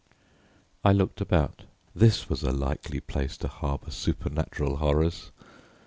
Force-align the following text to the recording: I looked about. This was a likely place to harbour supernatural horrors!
I 0.83 0.93
looked 0.93 1.21
about. 1.21 1.65
This 1.93 2.27
was 2.27 2.41
a 2.41 2.51
likely 2.51 2.99
place 3.01 3.37
to 3.37 3.47
harbour 3.47 3.91
supernatural 3.91 4.77
horrors! 4.77 5.31